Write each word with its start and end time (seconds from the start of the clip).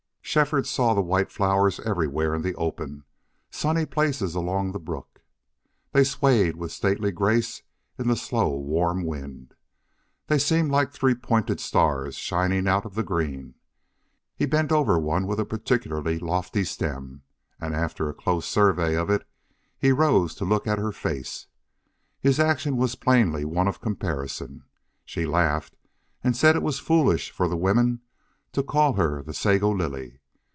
Shefford 0.23 0.65
saw 0.65 0.93
the 0.93 1.01
white 1.01 1.29
flowers 1.29 1.81
everywhere 1.81 2.33
in 2.33 2.41
the 2.41 2.55
open, 2.55 3.03
sunny 3.49 3.85
places 3.85 4.33
along 4.33 4.71
the 4.71 4.79
brook. 4.79 5.19
They 5.91 6.05
swayed 6.05 6.55
with 6.55 6.71
stately 6.71 7.11
grace 7.11 7.63
in 7.99 8.07
the 8.07 8.15
slow, 8.15 8.55
warm 8.57 9.03
wind. 9.03 9.55
They 10.27 10.37
seemed 10.37 10.71
like 10.71 10.93
three 10.93 11.15
pointed 11.15 11.59
stars 11.59 12.15
shining 12.15 12.65
out 12.65 12.85
of 12.85 12.95
the 12.95 13.03
green. 13.03 13.55
He 14.33 14.45
bent 14.45 14.71
over 14.71 14.97
one 14.97 15.27
with 15.27 15.37
a 15.37 15.43
particularly 15.45 16.17
lofty 16.17 16.63
stem, 16.63 17.23
and 17.59 17.75
after 17.75 18.07
a 18.07 18.13
close 18.13 18.45
survey 18.45 18.95
of 18.95 19.09
it 19.09 19.27
he 19.77 19.91
rose 19.91 20.33
to 20.35 20.45
look 20.45 20.65
at 20.65 20.79
her 20.79 20.93
face. 20.93 21.47
His 22.21 22.39
action 22.39 22.77
was 22.77 22.95
plainly 22.95 23.43
one 23.43 23.67
of 23.67 23.81
comparison. 23.81 24.63
She 25.03 25.25
laughed 25.25 25.75
and 26.23 26.37
said 26.37 26.55
it 26.55 26.63
was 26.63 26.79
foolish 26.79 27.31
for 27.31 27.49
the 27.49 27.57
women 27.57 27.99
to 28.53 28.63
call 28.63 28.93
her 28.93 29.21
the 29.21 29.33
Sago 29.33 29.69
Lily. 29.69 30.19